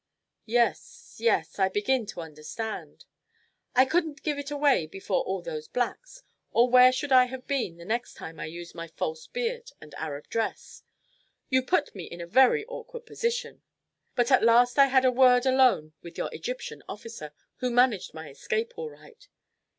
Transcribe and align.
"Yes, 0.47 1.17
yes. 1.19 1.59
I 1.59 1.69
begin 1.69 2.07
to 2.07 2.21
understand." 2.21 3.05
"I 3.75 3.85
couldn't 3.85 4.23
give 4.23 4.39
it 4.39 4.49
away 4.49 4.87
before 4.87 5.21
all 5.25 5.43
those 5.43 5.67
blacks, 5.67 6.23
or 6.51 6.67
where 6.67 6.91
should 6.91 7.11
I 7.11 7.25
have 7.25 7.45
been 7.45 7.77
the 7.77 7.85
next 7.85 8.15
time 8.15 8.39
I 8.39 8.45
used 8.45 8.73
my 8.73 8.87
false 8.87 9.27
beard 9.27 9.71
and 9.79 9.93
Arab 9.99 10.27
dress? 10.27 10.81
You 11.49 11.61
put 11.61 11.93
me 11.93 12.05
in 12.05 12.19
a 12.19 12.25
very 12.25 12.65
awkward 12.65 13.01
position. 13.05 13.61
But 14.15 14.31
at 14.31 14.41
last 14.41 14.79
I 14.79 14.87
had 14.87 15.05
a 15.05 15.11
word 15.11 15.45
alone 15.45 15.93
with 16.01 16.17
your 16.17 16.33
Egyptian 16.33 16.81
officer, 16.89 17.31
who 17.57 17.69
managed 17.69 18.11
my 18.15 18.27
escape 18.31 18.73
all 18.79 18.89
right." 18.89 19.27